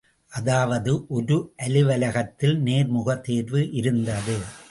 அதாவது, 0.31 1.07
ஒரு 1.07 1.53
அலுவலகத்தில் 1.57 2.57
நேர்முக 2.63 3.19
தேர்வு 3.19 3.71
இருந்தது. 3.71 4.37